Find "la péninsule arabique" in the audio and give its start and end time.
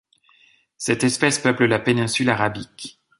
1.65-2.99